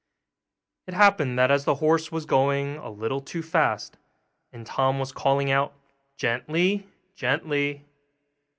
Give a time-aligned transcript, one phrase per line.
[0.87, 3.97] It happened that as the horse was going a little too fast,
[4.51, 5.73] and Tom was calling out,
[6.17, 6.87] 'Gently!
[7.15, 7.85] gently!